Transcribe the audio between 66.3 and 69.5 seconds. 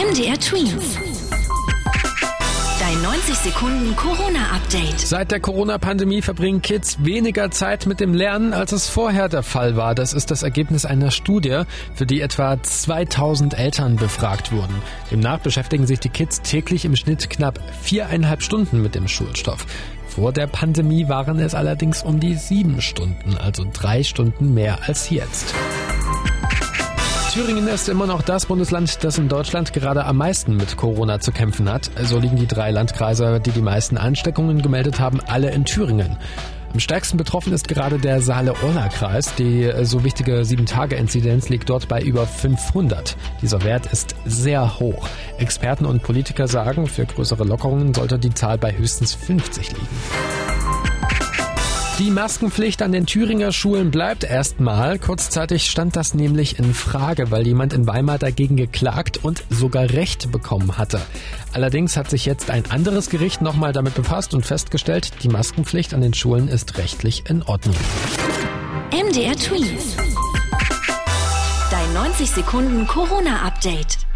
ist rechtlich in Ordnung. MDR